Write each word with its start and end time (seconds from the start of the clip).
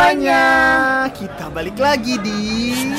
semuanya. 0.00 0.42
Kita 1.10 1.44
balik 1.50 1.76
lagi 1.76 2.14
di 2.18 2.38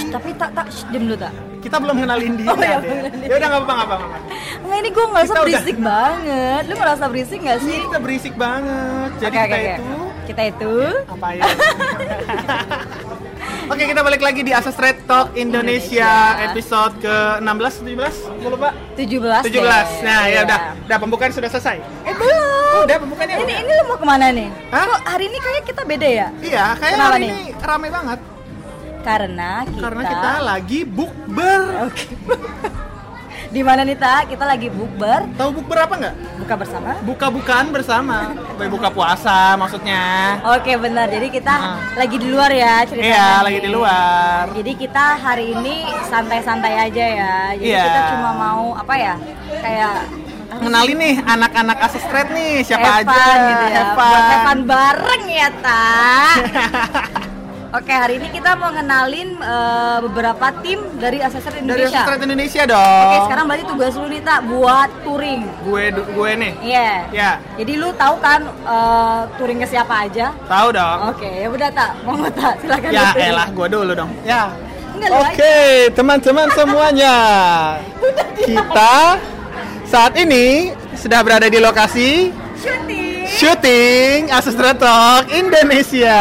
Tapi 0.09 0.29
tak 0.35 0.51
tak 0.51 0.67
shh, 0.67 0.83
diam 0.89 1.05
dulu 1.05 1.17
tak. 1.17 1.33
kita 1.59 1.75
belum 1.75 1.95
kenalin 1.97 2.33
diri 2.33 2.47
Oh, 2.49 2.55
iya, 2.55 2.79
Ya 3.21 3.33
udah 3.35 3.47
nggak 3.49 3.61
apa-apa 3.61 3.73
nggak 3.73 3.87
apa-apa. 3.89 4.17
Enggak 4.59 4.77
ini 4.77 4.89
gue 4.89 5.05
ngerasa 5.05 5.25
Kita 5.25 5.35
udah- 5.35 5.43
berisik 5.45 5.77
banget. 5.77 6.61
Lu 6.63 6.73
ngerasa 6.73 7.03
berisik 7.05 7.39
gak 7.41 7.59
sih? 7.61 7.77
Kita 7.81 7.97
berisik 7.99 8.33
banget. 8.35 9.09
Jadi 9.17 9.27
Oke, 9.29 9.43
kita 9.43 9.55
oke. 9.55 9.67
itu 9.69 9.91
Kita 10.25 10.41
itu 10.45 10.73
apa 11.05 11.27
ya? 11.33 11.43
Oke, 13.69 13.85
kita 13.85 14.01
balik 14.01 14.19
lagi 14.19 14.41
di 14.41 14.49
Asas 14.49 14.73
Red 14.75 15.05
Talk 15.05 15.29
Indonesia, 15.35 16.09
Indonesia. 16.33 16.47
episode 16.47 16.93
ke-16 16.97 17.73
17, 17.85 18.17
gue 18.35 18.49
lupa. 18.49 18.69
17 18.95 19.45
17. 19.45 19.45
deh. 19.45 19.85
Nah, 20.01 20.23
ya 20.23 20.27
Iya. 20.27 20.39
udah. 20.43 20.59
Udah 20.85 20.97
pembukaan 20.97 21.29
sudah 21.29 21.49
selesai. 21.49 21.77
Eh 22.01 22.13
belum. 22.13 22.38
Udah 22.79 22.97
Ini 22.97 23.33
udah. 23.35 23.57
ini 23.57 23.71
lu 23.73 23.83
mau 23.85 23.97
ke 23.97 24.05
mana 24.05 24.25
nih? 24.29 24.49
Hah? 24.69 24.83
Kok 24.85 24.99
hari 25.05 25.23
ini 25.25 25.37
kayaknya 25.37 25.63
kita 25.65 25.81
beda 25.83 26.07
ya? 26.09 26.27
Iya, 26.39 26.65
kayak 26.75 26.93
Kenapa 26.93 27.11
hari 27.11 27.21
nih? 27.21 27.29
ini 27.29 27.43
rame 27.59 27.87
banget 27.89 28.19
Karena 28.99 29.51
kita 29.63 29.79
karena 29.81 30.01
kita 30.05 30.31
lagi 30.41 30.79
bukber. 30.85 31.61
Oke. 31.85 32.05
Di 33.49 33.65
mana 33.65 33.81
nih 33.81 33.97
tak? 33.97 34.29
Kita 34.29 34.45
lagi 34.45 34.69
bukber, 34.69 35.25
Tahu 35.33 35.49
bukber 35.51 35.77
apa 35.79 35.93
nggak? 35.97 36.15
buka 36.37 36.53
bersama. 36.55 36.89
Buka-bukaan 37.01 37.67
bersama. 37.69 38.17
Kayak 38.55 38.69
buka 38.69 38.89
puasa 38.89 39.37
maksudnya. 39.55 40.37
Oke 40.45 40.77
benar. 40.77 41.09
Jadi 41.09 41.27
kita 41.31 41.49
Ah. 41.49 41.81
lagi 41.95 42.15
di 42.15 42.27
luar 42.27 42.51
ya 42.51 42.85
ceritanya. 42.85 43.09
Iya, 43.09 43.29
lagi 43.41 43.59
di 43.59 43.69
luar. 43.69 44.43
Jadi 44.53 44.71
kita 44.77 45.05
hari 45.17 45.45
ini 45.51 45.75
santai-santai 46.05 46.73
aja 46.79 47.05
ya. 47.09 47.35
Jadi 47.55 47.69
Iya. 47.69 47.83
kita 47.83 48.01
cuma 48.13 48.29
mau 48.33 48.63
apa 48.75 48.93
ya? 48.95 49.15
Kayak 49.57 49.95
Kenalin 50.49 50.97
nih 50.97 51.15
anak-anak 51.21 51.77
Asas 51.79 52.05
Red 52.05 52.33
nih, 52.33 52.65
siapa 52.65 52.87
have 52.89 53.05
aja 53.05 53.21
gitu 53.37 53.65
ya. 53.65 53.75
Have 53.75 53.93
Buat 53.93 54.09
fun. 54.09 54.25
have 54.25 54.43
fun 54.43 54.59
bareng 54.65 55.23
ya, 55.25 55.49
Tak. 55.61 56.35
Oke, 57.69 57.93
hari 57.93 58.17
ini 58.17 58.33
kita 58.33 58.57
mau 58.57 58.73
ngenalin 58.73 59.37
eh, 59.37 59.97
beberapa 60.01 60.49
tim 60.65 60.81
dari 60.97 61.21
Aseser 61.21 61.53
Dari 61.53 61.61
Indonesia. 61.61 62.01
Asas 62.01 62.09
Red 62.09 62.21
Indonesia 62.25 62.61
dong. 62.65 63.03
Oke, 63.05 63.17
sekarang 63.29 63.45
berarti 63.45 63.65
tugas 63.69 63.93
lu 63.93 64.07
nih, 64.09 64.21
Tak, 64.25 64.39
buat 64.49 64.89
touring. 65.05 65.41
gue 65.61 65.83
gue 65.93 66.29
nih. 66.33 66.53
Iya. 66.65 66.89
Ya, 67.13 67.31
Jadi 67.61 67.73
lu 67.77 67.93
tahu 67.93 68.17
kan 68.17 68.41
eh, 68.49 69.19
touring 69.37 69.61
ke 69.61 69.67
siapa 69.69 70.09
aja? 70.09 70.33
tahu 70.49 70.67
dong. 70.73 70.97
Oke, 71.13 71.29
ya 71.29 71.47
udah 71.47 71.69
Tak. 71.69 71.91
Mau 72.01 72.17
nggak, 72.17 72.33
Tak? 72.33 72.53
Silakan. 72.57 72.89
Ya 72.89 73.03
touring. 73.13 73.29
elah, 73.29 73.47
gue 73.53 73.67
dulu 73.69 73.91
dong. 73.93 74.11
Ya. 74.25 74.49
Oke, 74.99 75.55
teman-teman 75.93 76.49
semuanya. 76.51 77.15
Kita 78.49 79.15
saat 79.89 80.13
ini 80.15 80.69
sudah 80.93 81.25
berada 81.25 81.49
di 81.49 81.57
lokasi 81.57 82.29
Shooting. 82.59 83.25
syuting 83.25 84.19
Asus 84.29 84.53
Talk 84.53 85.25
Indonesia. 85.33 86.19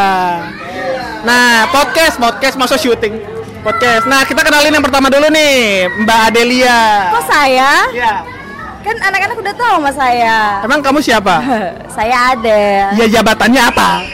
Nah, 1.27 1.69
podcast, 1.69 2.17
podcast 2.17 2.57
masuk 2.57 2.79
syuting. 2.79 3.21
Podcast. 3.61 4.07
Nah, 4.07 4.23
kita 4.23 4.41
kenalin 4.41 4.71
yang 4.71 4.85
pertama 4.87 5.11
dulu 5.11 5.29
nih, 5.29 5.91
Mbak 6.07 6.21
Adelia. 6.31 6.79
Kok 7.13 7.25
saya? 7.27 7.71
Ya. 7.91 8.23
Kan 8.87 8.97
anak-anak 9.03 9.37
udah 9.37 9.55
tahu 9.59 9.75
sama 9.83 9.91
saya. 9.93 10.37
Emang 10.63 10.81
kamu 10.81 11.03
siapa? 11.03 11.43
saya 11.99 12.39
ada. 12.39 12.61
Ya 12.97 13.07
jabatannya 13.21 13.61
apa? 13.61 14.07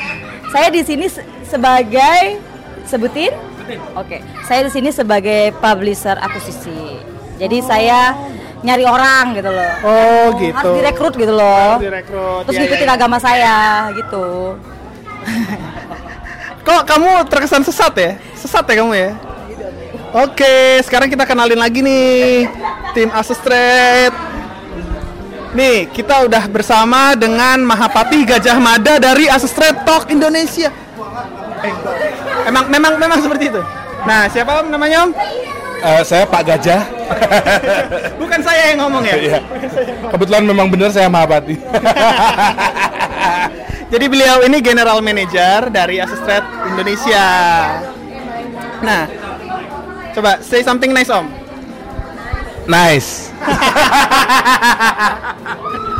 Saya 0.48 0.72
di 0.72 0.80
sini 0.82 1.06
se- 1.06 1.22
sebagai 1.44 2.40
sebutin? 2.88 3.30
Oke. 3.94 4.24
Saya 4.48 4.64
di 4.66 4.72
sini 4.72 4.88
sebagai 4.90 5.52
publisher 5.60 6.16
akuisisi. 6.18 6.98
Jadi 7.36 7.60
saya 7.60 8.16
nyari 8.64 8.84
orang 8.88 9.36
gitu 9.36 9.50
loh. 9.52 9.72
Oh, 9.84 10.24
gitu. 10.40 10.56
Harus 10.56 10.72
direkrut 10.80 11.14
gitu 11.14 11.32
loh. 11.36 11.76
Harus 11.76 11.84
direkrut. 11.84 12.42
Terus 12.48 12.54
Ya, 12.54 12.58
ya, 12.58 12.62
ngikutin 12.64 12.88
ya. 12.88 12.94
agama 12.96 13.16
saya 13.20 13.56
gitu. 13.92 14.24
Kok 16.64 16.82
kamu 16.88 17.08
terkesan 17.28 17.60
sesat 17.60 17.92
ya? 17.92 18.10
Sesat 18.32 18.64
ya 18.64 18.74
kamu 18.80 18.92
ya? 18.96 19.10
Oke, 20.14 20.80
sekarang 20.86 21.12
kita 21.12 21.28
kenalin 21.28 21.60
lagi 21.60 21.84
nih 21.84 22.48
tim 22.96 23.12
Asus 23.12 23.36
Trade. 23.44 24.14
Nih, 25.54 25.86
kita 25.92 26.24
udah 26.26 26.50
bersama 26.50 27.14
dengan 27.14 27.62
Mahapati 27.62 28.26
Gajah 28.26 28.58
Mada 28.58 28.98
dari 28.98 29.28
Asus 29.28 29.52
Trade 29.52 29.84
Talk 29.86 30.08
Indonesia. 30.10 30.72
Eh, 31.62 31.72
emang 32.48 32.66
memang 32.72 32.96
memang 32.96 33.18
seperti 33.20 33.52
itu. 33.52 33.62
Nah, 34.04 34.26
siapa 34.30 34.64
Om 34.64 34.72
namanya 34.72 35.04
Om? 35.06 35.10
Eh, 35.84 36.00
saya 36.00 36.24
Pak 36.24 36.42
Gajah. 36.48 36.80
Bukan 38.20 38.40
saya 38.40 38.72
yang 38.72 38.80
ngomong 38.80 39.04
ya. 39.04 39.16
Iya. 39.20 39.38
Kebetulan 40.08 40.48
memang 40.48 40.72
benar 40.72 40.88
saya 40.88 41.12
Mahapati. 41.12 41.60
Jadi 43.92 44.04
beliau 44.08 44.40
ini 44.48 44.64
general 44.64 45.04
manager 45.04 45.68
dari 45.68 46.00
Asus 46.00 46.16
Trade 46.24 46.48
Indonesia. 46.72 47.26
Nah, 48.80 49.04
coba 50.16 50.40
say 50.40 50.64
something 50.64 50.96
nice 50.96 51.12
Om. 51.12 51.28
nice. 52.64 53.28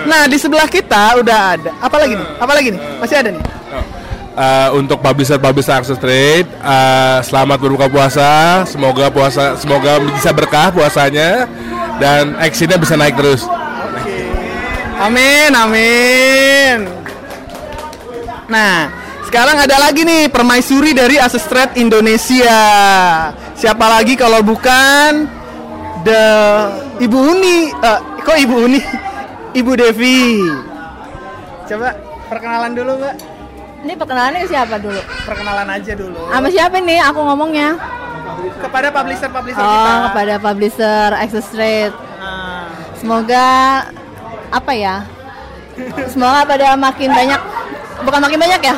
Nah, 0.00 0.24
di 0.24 0.40
sebelah 0.40 0.66
kita 0.66 1.20
udah 1.20 1.38
ada. 1.54 1.70
Apa 1.78 2.00
lagi 2.00 2.16
nih? 2.16 2.28
Apa 2.40 2.52
lagi 2.56 2.68
nih? 2.72 2.80
Masih 2.96 3.16
ada 3.20 3.30
nih. 3.30 3.44
Eh, 4.40 4.68
untuk 4.72 5.04
publisher-publisher 5.04 5.84
Access 5.84 6.00
Trade, 6.00 6.48
eh, 6.48 7.18
selamat 7.28 7.60
berbuka 7.60 7.92
puasa. 7.92 8.64
Semoga 8.64 9.12
puasa, 9.12 9.52
semoga 9.60 10.00
bisa 10.00 10.32
berkah 10.32 10.72
puasanya 10.72 11.44
dan 12.00 12.32
actionnya 12.40 12.80
bisa 12.80 12.96
naik 12.96 13.20
terus. 13.20 13.44
Amin, 14.96 15.52
amin. 15.52 16.88
Nah, 18.48 18.88
sekarang 19.28 19.60
ada 19.60 19.76
lagi 19.76 20.08
nih 20.08 20.32
permaisuri 20.32 20.96
dari 20.96 21.20
Asus 21.20 21.44
Trade 21.44 21.76
Indonesia. 21.76 22.60
Siapa 23.52 23.92
lagi 23.92 24.16
kalau 24.16 24.40
bukan 24.40 25.28
the 26.00 26.24
Ibu 26.96 27.18
Uni? 27.36 27.68
Eh, 27.76 27.98
kok 28.24 28.40
Ibu 28.40 28.56
Uni? 28.56 28.80
Ibu 29.60 29.72
Devi. 29.76 30.48
Coba 31.68 31.92
perkenalan 32.32 32.72
dulu, 32.72 33.04
Mbak. 33.04 33.29
Ini 33.80 33.96
perkenalannya 33.96 34.44
ke 34.44 34.48
siapa 34.52 34.76
dulu? 34.76 35.00
Perkenalan 35.24 35.68
aja 35.72 35.92
dulu. 35.96 36.20
Sama 36.28 36.48
siapa 36.52 36.76
nih 36.84 37.00
aku 37.00 37.20
ngomongnya? 37.24 37.80
Kepada 38.60 38.92
publisher-publisher 38.92 39.60
kita. 39.60 39.88
Oh, 39.88 39.98
kepada 40.12 40.34
publisher 40.36 41.08
Access 41.16 41.48
Trade. 41.50 41.94
Nah, 42.20 42.68
Semoga 43.00 43.48
apa 44.52 44.72
ya? 44.76 44.96
Semoga 46.12 46.44
pada 46.44 46.76
makin 46.76 47.08
banyak 47.08 47.40
bukan 48.04 48.20
makin 48.20 48.38
banyak 48.38 48.60
ya? 48.60 48.76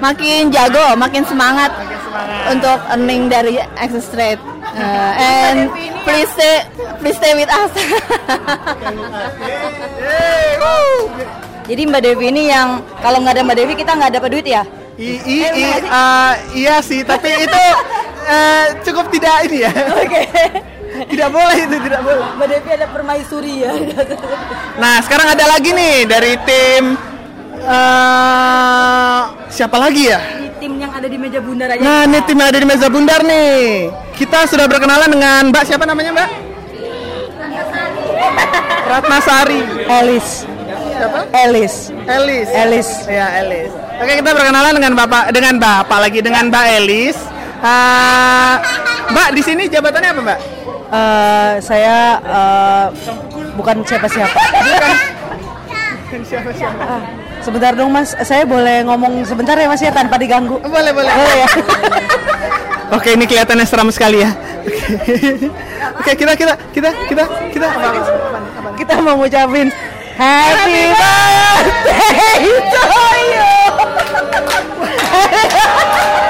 Makin 0.00 0.48
jago, 0.48 0.96
makin 0.96 1.20
semangat 1.28 1.68
makin 1.76 2.00
semangat. 2.00 2.44
untuk 2.56 2.78
earning 2.88 3.28
dari 3.28 3.60
Access 3.76 4.08
Trade. 4.08 4.40
Uh, 4.70 5.12
and 5.20 5.68
please 6.08 6.30
stay 6.32 6.64
please 7.04 7.18
stay 7.20 7.36
with 7.36 7.50
us. 7.52 7.72
Jadi 11.70 11.86
Mbak 11.86 12.02
Devi 12.02 12.26
ini 12.34 12.50
yang 12.50 12.82
kalau 12.98 13.22
nggak 13.22 13.38
ada 13.38 13.42
Mbak 13.46 13.56
Devi 13.62 13.74
kita 13.78 13.94
nggak 13.94 14.18
dapat 14.18 14.28
duit 14.34 14.46
ya? 14.50 14.66
I, 14.98 15.22
i, 15.22 15.36
i, 15.38 15.66
eh, 15.86 16.32
iya 16.58 16.82
sih, 16.82 17.06
tapi 17.06 17.30
itu 17.46 17.62
eh, 18.26 18.64
cukup 18.82 19.06
tidak 19.14 19.46
ini 19.46 19.62
ya. 19.62 19.72
Oke. 19.94 20.22
Tidak 20.90 21.30
boleh 21.32 21.56
itu, 21.64 21.76
tidak 21.80 22.02
boleh. 22.02 22.28
Mbak 22.36 22.46
Devi 22.50 22.70
ada 22.76 22.86
permaisuri 22.90 23.62
ya. 23.64 23.72
Nah, 24.76 25.00
sekarang 25.00 25.32
ada 25.32 25.48
lagi 25.48 25.72
nih 25.72 26.04
dari 26.04 26.34
tim 26.44 26.98
eh 27.62 29.20
siapa 29.48 29.80
lagi 29.80 30.12
ya? 30.12 30.20
Di 30.20 30.50
tim 30.60 30.76
yang 30.76 30.92
ada 30.92 31.08
di 31.08 31.16
meja 31.16 31.40
bundar 31.40 31.72
aja. 31.72 31.80
Nah, 31.80 32.04
ini 32.04 32.18
tim 32.26 32.36
yang 32.36 32.50
ada 32.52 32.58
di 32.60 32.68
meza 32.68 32.88
bundar 32.92 33.22
nih. 33.24 33.88
Kita 34.18 34.44
sudah 34.44 34.66
berkenalan 34.68 35.08
dengan 35.08 35.48
Mbak 35.48 35.64
siapa 35.64 35.88
namanya, 35.88 36.10
Mbak? 36.12 36.30
Ratnasari. 38.90 39.60
Elis. 39.88 40.44
Siapa? 41.00 41.20
Elis. 41.32 41.74
Elis. 42.04 42.48
Elis. 42.52 42.88
Ya, 43.08 43.26
Elis. 43.40 43.72
Oke, 43.72 44.12
kita 44.20 44.36
berkenalan 44.36 44.72
dengan 44.76 44.92
Bapak 44.92 45.32
dengan 45.32 45.54
Bapak 45.56 45.98
lagi 46.04 46.20
dengan 46.20 46.52
Mbak 46.52 46.66
Elis. 46.76 47.16
Eh, 47.60 48.54
Mbak, 49.08 49.28
di 49.32 49.42
sini 49.44 49.64
jabatannya 49.72 50.10
apa, 50.12 50.20
Mbak? 50.20 50.38
Eh, 50.92 51.52
saya 51.64 52.20
eh, 52.20 52.86
bukan 53.56 53.80
siapa-siapa. 53.88 54.36
Bukan. 54.60 54.92
Siapa-siapa? 56.10 56.82
Ah, 56.84 57.02
sebentar 57.38 57.70
dong 57.70 57.94
mas, 57.94 58.18
saya 58.26 58.42
boleh 58.42 58.82
ngomong 58.82 59.22
sebentar 59.22 59.54
ya 59.54 59.70
mas 59.70 59.80
ya 59.80 59.94
tanpa 59.94 60.20
diganggu. 60.20 60.60
Boleh, 60.60 60.92
boleh. 60.92 61.12
Oh 61.16 61.32
ya. 61.32 61.48
Oke, 62.98 63.14
ini 63.14 63.24
kelihatannya 63.24 63.64
seram 63.64 63.88
sekali 63.94 64.20
ya. 64.20 64.34
Oke, 66.02 66.12
kita 66.18 66.34
kita 66.34 66.58
kita 66.74 66.90
kita 67.08 67.24
kita 67.54 67.66
apa 67.70 67.88
apa? 67.88 68.68
Kita 68.74 68.92
mau 68.98 69.14
ngucapin 69.22 69.70
Happy 70.20 70.92
birthday 71.64 72.60
to 72.70 72.82
you. 76.12 76.26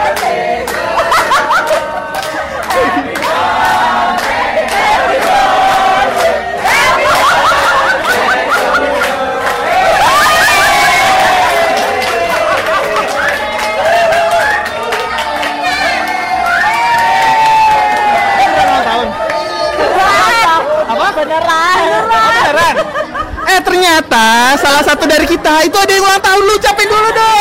kita 25.31 25.62
itu 25.62 25.77
ada 25.79 25.93
yang 25.93 26.03
ulang 26.03 26.21
tahun 26.21 26.43
lu 26.43 26.59
capek 26.59 26.87
dulu 26.87 27.09
dong. 27.11 27.37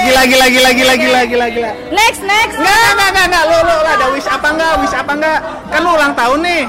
Gila 0.00 0.22
gila 0.24 0.46
gila 0.48 0.70
gila 0.72 0.94
gila 0.96 1.20
gila 1.26 1.46
gila. 1.50 1.70
Next, 1.92 2.20
next. 2.24 2.56
Enggak 2.56 2.72
enggak 2.72 2.90
enggak 2.90 3.08
enggak, 3.08 3.24
enggak. 3.28 3.44
Lu 3.44 3.56
lu 3.60 3.74
ada 3.84 4.06
wish 4.08 4.26
apa 4.26 4.48
enggak? 4.48 4.72
Wish 4.80 4.94
apa 4.94 5.12
enggak? 5.12 5.38
Kan 5.68 5.78
lu 5.84 5.90
ulang 5.92 6.12
tahun 6.14 6.38
nih. 6.40 6.62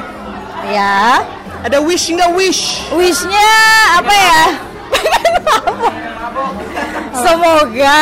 Ya. 0.69 1.23
Ada 1.59 1.77
wish 1.79 2.09
enggak 2.09 2.31
wish? 2.35 2.83
Wishnya 2.91 3.49
apa 3.95 4.13
ya? 4.13 4.41
Semoga 7.19 7.99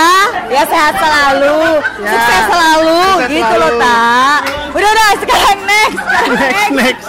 ya 0.47 0.63
sehat 0.63 0.93
selalu, 0.95 1.57
Ya. 1.99 2.05
sukses 2.05 2.43
selalu, 2.47 3.01
Sukses 3.17 3.29
gitu 3.33 3.53
loh 3.55 3.71
selalu. 3.71 3.81
tak. 3.81 4.39
Udah 4.71 4.89
udah 4.89 5.09
sekarang 5.17 5.59
next, 5.65 5.97
sekarang 5.97 6.31
Next 6.37 6.53
next. 6.53 6.75
next. 6.77 7.05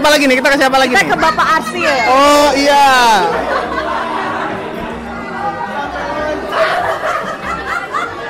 Siapa 0.00 0.16
lagi 0.16 0.24
nih? 0.32 0.36
Kita 0.40 0.48
ke 0.48 0.56
siapa 0.56 0.76
lagi 0.80 0.92
Kita 0.96 1.04
nih? 1.04 1.12
ke 1.12 1.18
Bapak 1.20 1.46
Arsil. 1.60 1.96
Oh 2.08 2.48
iya. 2.56 2.88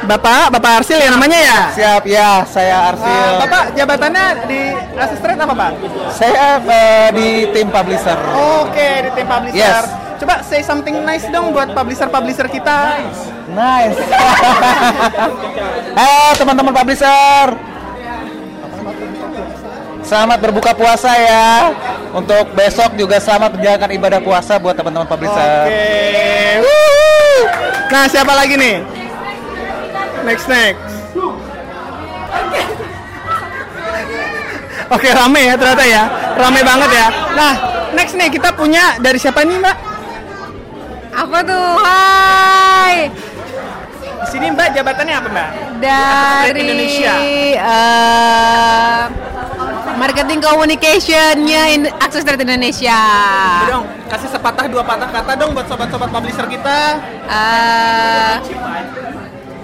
Bapak, 0.03 0.51
Bapak 0.51 0.83
Arsil 0.83 0.99
ya 0.99 1.15
namanya 1.15 1.39
ya? 1.39 1.59
Siap 1.71 2.03
ya, 2.11 2.43
saya 2.43 2.91
Arsil. 2.91 3.07
Uh, 3.07 3.39
Bapak 3.47 3.65
jabatannya 3.79 4.27
di 4.51 4.75
asisten 4.99 5.39
apa 5.39 5.55
Pak? 5.55 5.73
saya 6.11 6.59
eh, 6.59 7.09
di 7.15 7.29
tim 7.55 7.71
publisher. 7.71 8.19
Oke 8.67 9.07
di 9.07 9.11
tim 9.15 9.27
publisher. 9.31 9.63
Yes. 9.87 9.87
Coba 10.19 10.43
say 10.43 10.67
something 10.67 11.07
nice 11.07 11.31
dong 11.31 11.55
buat 11.55 11.71
publisher-publisher 11.71 12.51
kita. 12.51 12.99
Nice. 13.55 13.99
eh 16.03 16.31
teman-teman 16.35 16.75
publisher. 16.75 17.70
Selamat 20.11 20.43
berbuka 20.43 20.75
puasa 20.75 21.15
ya. 21.15 21.71
Untuk 22.11 22.51
besok 22.59 22.99
juga 22.99 23.23
selamat 23.23 23.55
menjalankan 23.55 23.91
ibadah 23.95 24.19
puasa 24.19 24.59
buat 24.59 24.75
teman-teman 24.75 25.07
Oke. 25.07 25.15
publisher. 25.15 25.47
Wuhu. 26.67 27.47
Nah 27.95 28.11
siapa 28.11 28.35
lagi 28.35 28.59
nih? 28.59 28.83
Next 30.27 30.51
next. 30.51 30.83
Oke 34.91 35.07
rame 35.15 35.47
ya 35.47 35.55
ternyata 35.55 35.87
ya, 35.87 36.03
rame 36.35 36.61
banget 36.67 36.91
ya. 36.91 37.07
Nah 37.39 37.55
next 37.95 38.19
nih 38.19 38.35
kita 38.35 38.51
punya 38.51 38.99
dari 38.99 39.15
siapa 39.23 39.47
nih 39.47 39.63
Mbak? 39.63 39.77
Apa 41.15 41.39
tuh? 41.47 41.71
Hai. 41.87 43.07
Di 44.03 44.27
sini 44.27 44.51
Mbak 44.51 44.75
jabatannya 44.75 45.15
apa 45.15 45.29
Mbak? 45.31 45.49
Dari 45.79 46.59
Indonesia. 46.67 47.15
eh, 47.55 49.30
marketing 50.01 50.41
communicationnya 50.41 51.63
in 51.77 51.85
Akses 52.01 52.25
Trade 52.25 52.41
Indonesia. 52.41 52.97
Coba 53.61 53.69
dong 53.69 53.85
kasih 54.09 54.33
sepatah 54.33 54.65
dua 54.65 54.81
patah 54.81 55.13
kata 55.13 55.37
dong 55.37 55.53
buat 55.53 55.69
sobat-sobat 55.69 56.09
publisher 56.09 56.49
kita. 56.49 56.97
Eh, 57.29 58.35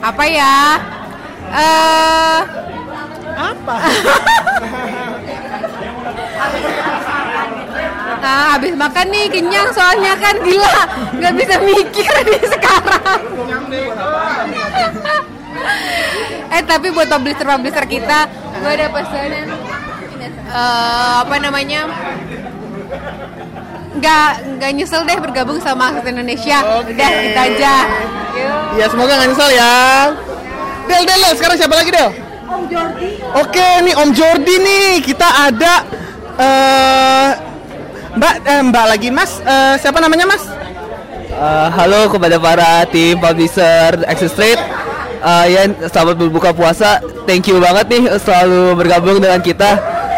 apa 0.05 0.25
ya? 0.29 0.77
Eh, 1.47 2.41
Apa? 3.37 3.75
nah, 8.17 8.57
habis 8.57 8.73
makan 8.73 9.07
nih 9.09 9.29
kenyang 9.29 9.69
soalnya 9.73 10.17
kan 10.17 10.41
gila 10.41 10.83
nggak 11.13 11.35
bisa 11.37 11.55
mikir 11.61 12.13
nih 12.33 12.45
sekarang. 12.49 13.21
eh 16.47 16.63
tapi 16.65 16.89
buat 16.91 17.09
publisher 17.11 17.45
publisher 17.45 17.85
kita 17.85 18.25
gue 18.57 18.71
ada 18.73 18.89
pesanan 18.89 19.47
eh 20.31 21.15
apa 21.23 21.37
namanya 21.39 21.91
nggak 23.97 24.31
nggak 24.61 24.71
nyesel 24.77 25.03
deh 25.09 25.19
bergabung 25.19 25.59
sama 25.63 25.89
Akses 25.89 26.13
Indonesia 26.13 26.61
Oke. 26.81 26.93
udah 26.93 27.11
kita 27.11 27.41
aja 27.55 27.75
Yuk. 28.37 28.77
Ya 28.77 28.87
semoga 28.93 29.13
nggak 29.17 29.29
nyesel 29.33 29.51
ya. 29.57 29.73
Del, 30.87 31.03
Del, 31.09 31.19
Del, 31.19 31.35
sekarang 31.35 31.57
siapa 31.57 31.75
lagi 31.75 31.91
Del? 31.91 32.11
Om 32.47 32.63
Jordi. 32.71 33.11
Oke, 33.35 33.69
nih 33.83 33.95
Om 33.97 34.11
Jordi 34.15 34.55
nih. 34.61 34.91
Kita 35.03 35.29
ada 35.51 35.75
eh 36.37 37.29
Mbak, 38.17 38.35
eh, 38.49 38.63
Mbak 38.71 38.85
lagi 38.87 39.09
Mas. 39.13 39.41
Eh, 39.41 39.75
siapa 39.81 39.99
namanya 40.01 40.25
Mas? 40.29 40.45
Uh, 41.37 41.69
halo 41.69 42.09
kepada 42.09 42.41
para 42.41 42.89
tim 42.89 43.21
publisher 43.21 43.93
Access 44.09 44.33
Trade. 44.33 44.63
Uh, 45.21 45.45
ya 45.45 45.69
selamat 45.93 46.17
berbuka 46.17 46.57
puasa. 46.57 47.05
Thank 47.29 47.53
you 47.53 47.61
banget 47.61 47.93
nih 47.93 48.03
selalu 48.21 48.73
bergabung 48.79 49.21
dengan 49.21 49.45
kita. 49.45 49.77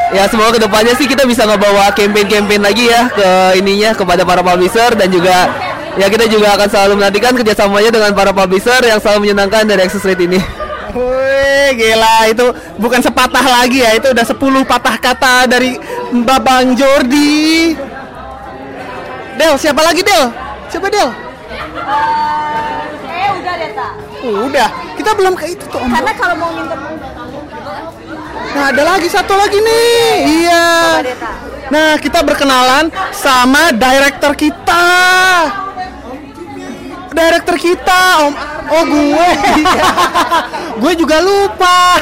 Ya 0.09 0.25
semoga 0.25 0.57
ke 0.57 0.61
depannya 0.65 0.97
sih 0.97 1.05
kita 1.05 1.29
bisa 1.29 1.45
ngebawa 1.45 1.93
campaign-campaign 1.93 2.63
lagi 2.65 2.89
ya 2.89 3.13
ke 3.13 3.29
ininya 3.61 3.93
kepada 3.93 4.25
para 4.25 4.41
publisher 4.41 4.97
dan 4.97 5.13
juga 5.13 5.53
ya 6.01 6.09
kita 6.09 6.25
juga 6.33 6.57
akan 6.57 6.65
selalu 6.65 6.93
menantikan 6.97 7.37
kerjasamanya 7.37 7.93
dengan 7.93 8.17
para 8.17 8.33
publisher 8.33 8.81
yang 8.89 8.97
selalu 9.05 9.29
menyenangkan 9.29 9.69
dari 9.69 9.85
Access 9.85 10.09
Trade 10.09 10.25
ini. 10.25 10.41
Wih, 10.97 11.69
gila 11.77 12.25
itu 12.33 12.47
bukan 12.81 13.05
sepatah 13.05 13.45
lagi 13.45 13.85
ya, 13.85 13.93
itu 14.01 14.09
udah 14.09 14.25
10 14.25 14.65
patah 14.65 14.97
kata 14.97 15.45
dari 15.45 15.77
Mbak 16.17 16.41
Bang 16.41 16.73
Jordi. 16.73 17.77
Del, 19.37 19.55
siapa 19.61 19.85
lagi 19.85 20.01
Del? 20.01 20.25
Siapa 20.73 20.89
Del? 20.89 21.09
Eh 23.13 23.29
udah 23.37 23.55
deh 23.61 23.71
tak. 23.77 23.93
Udah, 24.25 24.69
kita 24.97 25.11
belum 25.13 25.37
ke 25.37 25.53
itu 25.53 25.65
tuh 25.69 25.79
Om. 25.85 25.93
Karena 25.93 26.13
kalau 26.17 26.35
mau 26.41 26.51
minta 26.57 26.75
Nah, 28.55 28.65
ada 28.73 28.83
lagi 28.85 29.09
satu 29.11 29.35
lagi 29.37 29.59
nih. 29.61 30.13
Iya. 30.45 30.67
Nah, 31.69 31.91
kita 32.01 32.25
berkenalan 32.25 32.89
sama 33.13 33.75
director 33.77 34.33
kita. 34.33 34.87
Director 37.13 37.57
kita, 37.61 38.01
Om. 38.25 38.33
Oh, 38.69 38.85
gue. 38.85 39.29
gue 40.85 40.93
juga 40.97 41.17
lupa. 41.25 41.99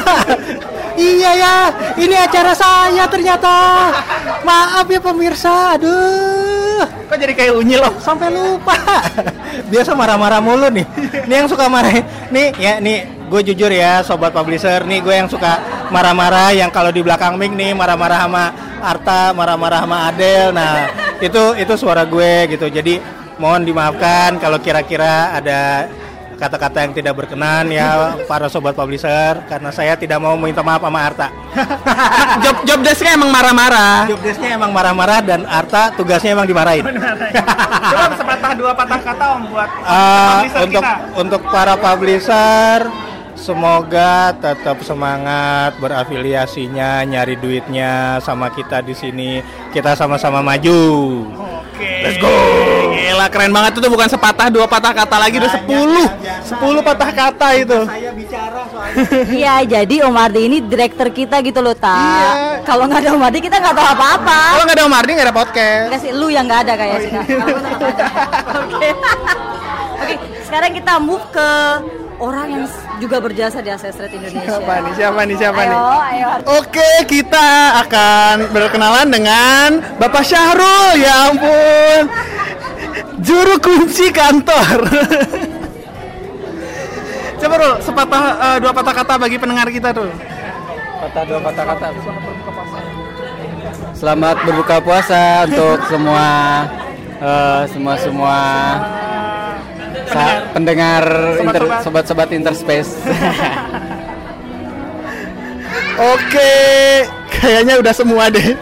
iya 0.98 1.30
ya, 1.34 1.56
ini 1.98 2.14
acara 2.14 2.52
saya 2.54 3.06
ternyata. 3.10 3.54
Maaf 4.42 4.86
ya 4.86 5.00
pemirsa. 5.02 5.78
Aduh. 5.78 6.84
Kok 7.06 7.16
jadi 7.16 7.32
kayak 7.32 7.54
unyil 7.54 7.80
loh? 7.80 7.94
Sampai 8.02 8.28
lupa. 8.34 8.74
Biasa 9.72 9.94
marah-marah 9.94 10.42
mulu 10.42 10.68
nih. 10.70 10.86
Nih 11.26 11.36
yang 11.42 11.48
suka 11.48 11.70
marah. 11.70 12.02
Nih 12.34 12.52
ya 12.58 12.82
nih 12.82 13.16
gue 13.26 13.40
jujur 13.52 13.70
ya 13.74 14.06
sobat 14.06 14.30
publisher 14.30 14.86
nih 14.86 15.02
gue 15.02 15.14
yang 15.14 15.26
suka 15.26 15.58
marah-marah 15.88 16.50
yang 16.52 16.70
kalau 16.70 16.90
di 16.90 17.00
belakang 17.00 17.36
mic 17.36 17.52
nih 17.52 17.72
marah-marah 17.72 18.26
sama 18.26 18.44
Arta, 18.76 19.32
marah-marah 19.32 19.80
sama 19.82 19.96
Adel. 20.08 20.52
Nah, 20.52 20.86
itu 21.18 21.42
itu 21.56 21.72
suara 21.74 22.04
gue 22.04 22.52
gitu. 22.52 22.66
Jadi 22.68 23.00
mohon 23.36 23.62
dimaafkan 23.62 24.36
kalau 24.38 24.56
kira-kira 24.56 25.34
ada 25.34 25.88
kata-kata 26.36 26.84
yang 26.84 26.92
tidak 26.92 27.16
berkenan 27.16 27.64
ya 27.72 28.12
para 28.28 28.44
sobat 28.52 28.76
publisher 28.76 29.40
karena 29.48 29.72
saya 29.72 29.96
tidak 29.96 30.20
mau 30.20 30.36
minta 30.36 30.60
maaf 30.60 30.84
sama 30.84 31.00
Arta. 31.00 31.32
job 32.44 32.56
job 32.68 32.80
desk-nya 32.84 33.16
emang 33.16 33.32
marah-marah. 33.32 34.04
Job 34.04 34.20
desk-nya 34.20 34.50
emang 34.52 34.68
marah-marah 34.68 35.24
dan 35.24 35.48
Arta 35.48 35.96
tugasnya 35.96 36.36
emang 36.36 36.44
dimarahin. 36.44 36.84
Coba 36.84 38.12
sepatah 38.12 38.52
dua 38.52 38.72
patah 38.76 39.00
kata 39.00 39.24
Om 39.32 39.42
buat 39.48 39.68
Ah, 39.80 40.44
publisher 40.44 40.60
untuk 40.60 40.82
kita. 40.84 40.94
untuk 41.16 41.40
para 41.48 41.74
publisher 41.74 42.78
semoga 43.36 44.32
tetap 44.36 44.80
semangat 44.82 45.76
berafiliasinya 45.78 47.04
nyari 47.04 47.36
duitnya 47.36 48.18
sama 48.24 48.50
kita 48.50 48.82
di 48.82 48.96
sini 48.96 49.30
kita 49.70 49.92
sama-sama 49.94 50.40
maju 50.40 50.82
Oke. 51.76 51.92
Let's 52.08 52.16
go. 52.16 52.32
Gila 52.96 53.28
keren 53.28 53.52
banget 53.52 53.76
itu 53.76 53.88
bukan 53.92 54.08
sepatah 54.08 54.48
dua 54.48 54.64
patah 54.64 54.96
kata 54.96 55.16
lagi 55.20 55.36
udah 55.36 55.52
sepuluh 55.52 56.06
sepuluh 56.40 56.80
patah 56.80 57.10
kata 57.12 57.48
itu. 57.60 57.78
Iya, 59.28 59.60
jadi 59.66 60.08
Om 60.08 60.16
Ardi 60.16 60.48
ini 60.48 60.58
direktur 60.64 61.12
kita 61.12 61.44
gitu 61.44 61.60
loh, 61.60 61.76
tak. 61.76 62.00
Iya. 62.00 62.32
Kalau 62.64 62.88
nggak 62.88 63.04
ada 63.04 63.10
Om 63.12 63.24
Ardi 63.28 63.38
kita 63.44 63.60
nggak 63.60 63.76
tahu 63.76 63.88
apa-apa. 63.92 64.40
Kalau 64.56 64.64
nggak 64.64 64.76
ada 64.78 64.84
Om 64.88 64.96
Ardi 64.96 65.10
nggak 65.12 65.26
ada 65.28 65.36
podcast. 65.36 65.86
Enggak 65.92 66.00
sih, 66.00 66.12
lu 66.16 66.26
yang 66.32 66.44
nggak 66.48 66.60
ada 66.64 66.72
kayak 66.80 66.98
sih. 67.04 67.10
Kak. 67.12 67.24
Kalau 67.28 67.46
gua 67.52 67.60
tetap 67.60 67.80
ada. 67.84 68.06
Oke. 68.64 68.88
Oke, 69.96 70.14
sekarang 70.48 70.70
kita 70.72 70.92
move 70.96 71.24
ke 71.28 71.50
orang 72.18 72.46
yang 72.48 72.64
juga 72.98 73.20
berjasa 73.20 73.60
di 73.60 73.68
Access 73.68 73.96
Trade 73.96 74.16
Indonesia. 74.16 74.56
Siapa 74.56 74.74
nih? 74.82 74.92
Siapa 74.96 75.20
nih? 75.24 75.36
Siapa 75.36 75.60
ayo, 75.60 75.68
nih? 75.68 75.78
ayo. 75.80 76.28
Oke, 76.60 76.90
kita 77.08 77.48
akan 77.86 78.34
berkenalan 78.52 79.08
dengan 79.12 79.68
Bapak 80.00 80.24
Syahrul. 80.24 80.96
Ya 81.00 81.32
ampun. 81.32 82.02
Juru 83.20 83.56
kunci 83.60 84.12
kantor. 84.12 84.78
Coba 87.36 87.54
Rul, 87.60 87.74
sepatah 87.84 88.24
eh, 88.40 88.56
dua 88.64 88.72
patah 88.72 88.94
kata 88.96 89.14
bagi 89.20 89.36
pendengar 89.36 89.68
kita 89.68 89.92
tuh. 89.92 90.08
Patah 91.04 91.22
dua 91.28 91.40
patah 91.44 91.64
kata. 91.68 91.86
Selamat 93.96 94.36
berbuka 94.44 94.76
puasa 94.80 95.44
untuk 95.44 95.84
semua 95.88 96.28
eh, 97.20 97.62
semua 97.72 97.94
semua 98.00 98.36
sa- 100.08 100.46
pendengar 100.50 101.04
inter- 101.36 101.62
Sobat-sobat. 101.62 101.80
sobat-sobat 101.82 102.28
interspace. 102.30 102.90
Oke, 105.96 106.52
kayaknya 107.32 107.80
udah 107.80 107.92
semua 107.92 108.28
deh. 108.28 108.52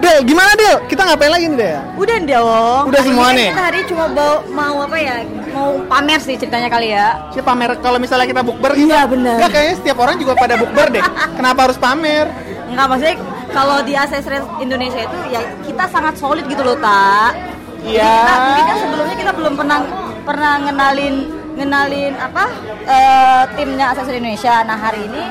Del, 0.00 0.24
gimana 0.24 0.52
Del? 0.54 0.80
Kita 0.86 1.04
ngapain 1.04 1.28
lagi 1.28 1.44
nih 1.46 1.58
Del? 1.58 1.76
Udah 1.94 2.16
dong. 2.18 2.82
Udah 2.88 3.00
Hari 3.00 3.08
semua 3.10 3.26
ini 3.26 3.36
nih? 3.36 3.48
Kita 3.50 3.62
hari 3.62 3.80
cuma 3.84 4.04
mau, 4.08 4.32
mau 4.48 4.76
apa 4.82 4.96
ya? 4.96 5.14
Mau 5.50 5.68
pamer 5.84 6.16
sih 6.18 6.36
ceritanya 6.36 6.68
kali 6.68 6.88
ya. 6.90 7.28
Si 7.28 7.40
pamer 7.40 7.76
kalau 7.78 7.96
misalnya 7.96 8.24
kita 8.24 8.40
bukber 8.40 8.72
gitu. 8.74 8.88
Iya, 8.88 9.04
benar. 9.04 9.36
Enggak 9.36 9.50
kayaknya 9.50 9.74
setiap 9.76 9.98
orang 9.98 10.16
juga 10.16 10.32
pada 10.34 10.54
bukber 10.56 10.86
deh. 10.90 11.04
Kenapa 11.36 11.60
harus 11.62 11.76
pamer? 11.76 12.32
Enggak 12.66 12.86
maksudnya 12.86 13.16
kalau 13.50 13.76
di 13.82 13.92
aksesoris 13.92 14.46
Indonesia 14.58 15.00
itu 15.00 15.18
ya 15.28 15.40
kita 15.60 15.84
sangat 15.86 16.14
solid 16.16 16.44
gitu 16.46 16.62
loh, 16.62 16.76
Tak. 16.76 17.32
Iya. 17.82 18.12
kita- 18.14 18.40
mungkin 18.40 18.64
kan 18.64 18.76
sebelumnya 18.78 19.16
kita 19.18 19.32
belum 19.34 19.52
pernah 19.54 19.78
pernah 20.22 20.60
ngenalin 20.60 21.14
ngenalin 21.56 22.14
apa 22.16 22.44
eh, 22.86 23.42
timnya 23.58 23.92
aksesoris 23.92 24.18
Indonesia. 24.18 24.54
Nah, 24.64 24.76
hari 24.76 25.04
ini 25.04 25.22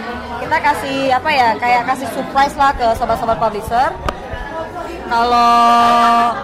kita 0.42 0.58
kasih 0.60 0.98
apa 1.14 1.30
ya? 1.32 1.50
Kayak 1.58 1.82
kasih 1.90 2.08
surprise 2.14 2.56
lah 2.58 2.72
ke 2.74 2.86
sobat-sobat 2.96 3.38
publisher. 3.38 3.90
Kalau 5.10 6.36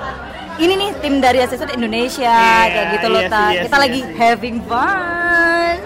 ini 0.58 0.74
nih 0.74 0.90
tim 1.04 1.20
dari 1.20 1.44
aksesoris 1.44 1.76
Indonesia 1.76 2.32
Iya, 2.32 2.72
kayak 2.72 2.88
gitu 2.98 3.08
loh, 3.12 3.22
iya 3.22 3.28
sih, 3.28 3.36
Tak. 3.36 3.50
iya 3.52 3.62
kita 3.62 3.76
sih, 3.76 3.84
lagi 3.84 4.00
iya 4.00 4.08
sih. 4.08 4.18
having 4.18 4.58
fun. 4.66 5.78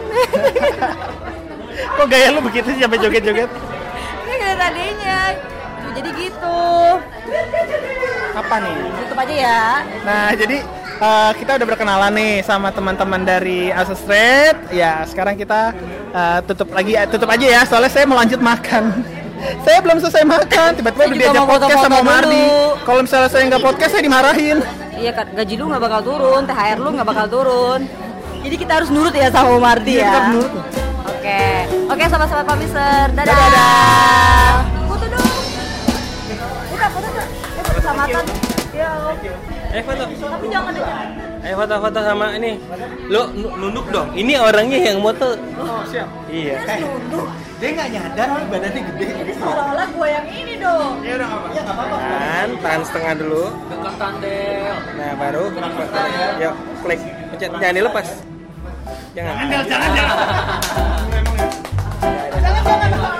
Kok 1.90 2.06
gaya 2.08 2.28
lu 2.32 2.40
begitu 2.40 2.68
sih 2.72 2.82
sampai 2.84 3.00
joget-joget? 3.00 3.50
Ini 4.24 4.36
kayak 4.38 4.58
tadinya. 4.58 5.20
Jadi 5.90 6.10
gitu. 6.16 6.60
Apa 8.32 8.56
nih? 8.62 8.78
Tutup 9.04 9.18
aja 9.20 9.36
ya. 9.36 9.62
Nah, 10.06 10.32
jadi 10.32 10.58
eh, 11.00 11.32
kita 11.40 11.52
udah 11.60 11.68
berkenalan 11.68 12.12
nih 12.14 12.34
sama 12.44 12.70
teman-teman 12.70 13.22
dari 13.24 13.72
Asus 13.72 14.00
Trade. 14.04 14.76
Ya, 14.76 15.04
sekarang 15.08 15.40
kita 15.40 15.74
eh, 16.12 16.40
tutup 16.46 16.70
lagi 16.76 16.94
tutup 17.12 17.30
aja 17.32 17.46
ya, 17.48 17.62
soalnya 17.64 17.92
saya 17.92 18.06
mau 18.06 18.20
lanjut 18.20 18.40
makan. 18.44 19.04
saya 19.66 19.80
belum 19.80 19.98
selesai 20.04 20.24
makan, 20.28 20.70
tiba-tiba 20.76 21.04
udah 21.08 21.18
diajak 21.18 21.46
podcast 21.48 21.80
sama 21.80 22.00
Mardi. 22.04 22.44
Kalau 22.84 23.02
misalnya 23.04 23.30
saya 23.32 23.44
nggak 23.48 23.64
podcast, 23.64 23.92
saya 23.96 24.04
dimarahin. 24.04 24.58
Iya 25.00 25.16
gaji 25.16 25.56
lu 25.56 25.72
nggak 25.72 25.84
bakal 25.84 26.02
turun, 26.04 26.42
THR 26.44 26.78
lu 26.84 26.90
nggak 26.92 27.08
bakal 27.08 27.26
turun. 27.32 27.82
Jadi 28.40 28.56
kita 28.56 28.72
harus 28.84 28.90
nurut 28.92 29.12
ya 29.12 29.28
sama 29.32 29.60
Mardi 29.60 30.00
Iya, 30.00 30.00
ya. 30.00 30.08
kita 30.08 30.18
harus 30.20 30.32
nurut. 30.36 30.52
Oke, 31.10 31.44
oke 31.92 32.04
sobat-sobat 32.08 32.46
publisher, 32.48 33.06
dadah. 33.16 33.36
Dadah. 33.36 34.52
Foto 34.88 35.06
dong. 35.12 35.32
Buka 36.72 36.88
foto 36.92 37.08
dong. 37.12 37.30
Eh. 37.30 38.80
Ya, 38.80 38.90
oke. 39.12 39.49
Eh 39.70 39.82
foto. 39.82 40.04
Tapi 40.04 40.46
jangan 40.50 40.74
aja. 40.74 40.94
Eh 41.40 41.54
foto-foto 41.54 42.00
sama 42.02 42.26
ini. 42.36 42.58
Lo 43.06 43.30
nu- 43.32 43.54
nunduk 43.56 43.86
dong. 43.90 44.10
Ini 44.12 44.34
orangnya 44.36 44.80
yang 44.82 45.00
moto. 45.00 45.38
Oh, 45.56 45.82
siap. 45.86 46.10
Iya. 46.28 46.58
Dia 47.60 47.70
nggak 47.76 47.90
nyadar 47.92 48.30
badannya 48.48 48.82
gede. 48.88 49.08
Jadi 49.14 49.32
seolah-olah 49.36 49.88
gue 49.90 50.08
yang 50.08 50.28
ini 50.28 50.54
dong. 50.58 50.94
Ya 51.04 51.14
udah 51.16 51.28
nggak 51.28 51.66
apa-apa. 51.68 51.96
Tahan, 51.96 52.50
tahan 52.60 52.82
setengah 52.84 53.14
dulu. 53.16 53.44
Nah 54.96 55.12
baru. 55.16 55.44
Yuk, 56.40 56.54
klik. 56.82 57.02
Pencet. 57.30 57.50
Jangan 57.54 57.76
dilepas. 57.76 58.08
Jangan. 59.14 59.34
Jangan, 59.38 59.66
jangan, 59.72 59.90
jangan. 59.94 60.18
Jangan, 62.40 62.62
jangan. 62.64 63.18